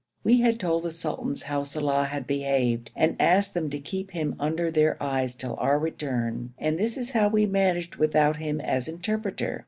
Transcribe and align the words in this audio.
We 0.23 0.39
had 0.41 0.59
told 0.59 0.81
the 0.81 0.89
sultans 0.89 1.43
how 1.43 1.63
Saleh 1.63 2.07
had 2.07 2.25
behaved 2.25 2.89
and 2.95 3.15
asked 3.21 3.53
them 3.53 3.69
to 3.69 3.77
keep 3.77 4.09
him 4.09 4.35
under 4.39 4.71
their 4.71 4.97
eyes 4.99 5.35
till 5.35 5.55
our 5.59 5.77
return, 5.77 6.55
and 6.57 6.79
this 6.79 6.97
is 6.97 7.11
how 7.11 7.27
we 7.27 7.45
managed 7.45 7.97
without 7.97 8.37
him 8.37 8.59
as 8.59 8.87
interpreter. 8.87 9.59